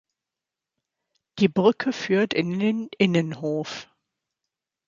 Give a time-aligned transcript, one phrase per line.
[1.37, 3.87] Die Brücke führt in den Innenhof.